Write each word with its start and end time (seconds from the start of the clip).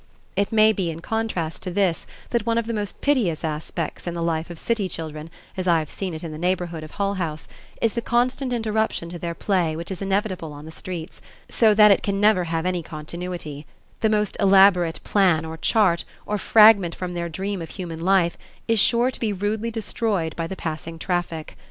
It 0.35 0.51
may 0.51 0.73
be 0.73 0.89
in 0.89 1.01
contrast 1.01 1.61
to 1.61 1.69
this 1.69 2.07
that 2.31 2.43
one 2.43 2.57
of 2.57 2.65
the 2.65 2.73
most 2.73 3.01
piteous 3.01 3.43
aspects 3.43 4.07
in 4.07 4.15
the 4.15 4.23
life 4.23 4.49
of 4.49 4.57
city 4.57 4.89
children, 4.89 5.29
as 5.55 5.67
I 5.67 5.77
have 5.77 5.91
seen 5.91 6.15
it 6.15 6.23
in 6.23 6.31
the 6.31 6.39
neighborhood 6.39 6.83
of 6.83 6.89
Hull 6.93 7.13
House, 7.13 7.47
is 7.83 7.93
the 7.93 8.01
constant 8.01 8.51
interruption 8.51 9.09
to 9.09 9.19
their 9.19 9.35
play 9.35 9.75
which 9.75 9.91
is 9.91 10.01
inevitable 10.01 10.53
on 10.53 10.65
the 10.65 10.71
streets, 10.71 11.21
so 11.49 11.75
that 11.75 11.91
it 11.91 12.01
can 12.01 12.19
never 12.19 12.45
have 12.45 12.65
any 12.65 12.81
continuity 12.81 13.67
the 13.99 14.09
most 14.09 14.35
elaborate 14.39 14.99
"plan 15.03 15.45
or 15.45 15.55
chart" 15.55 16.03
or 16.25 16.39
"fragment 16.39 16.95
from 16.95 17.13
their 17.13 17.29
dream 17.29 17.61
of 17.61 17.69
human 17.69 18.01
life" 18.01 18.39
is 18.67 18.79
sure 18.79 19.11
to 19.11 19.19
be 19.19 19.31
rudely 19.31 19.69
destroyed 19.69 20.35
by 20.35 20.47
the 20.47 20.55
passing 20.55 20.97
traffic. 20.97 21.55